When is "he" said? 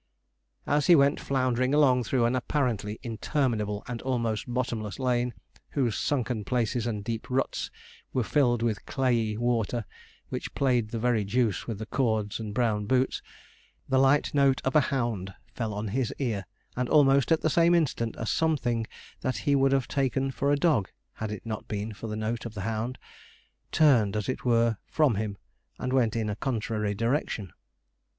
0.87-0.95, 19.45-19.55